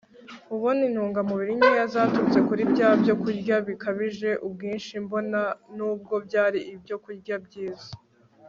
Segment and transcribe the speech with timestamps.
[0.55, 5.41] ubona intungamubiri nkeya zaturutse kuri bya byokurya bikabije ubwinshi, bona
[5.75, 7.89] n'ubwo byari ibyokurya byiza